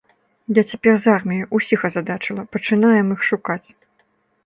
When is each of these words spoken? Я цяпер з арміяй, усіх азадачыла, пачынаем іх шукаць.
Я 0.59 0.63
цяпер 0.71 0.93
з 1.03 1.11
арміяй, 1.17 1.45
усіх 1.59 1.79
азадачыла, 1.91 2.49
пачынаем 2.59 3.07
іх 3.19 3.31
шукаць. 3.33 3.65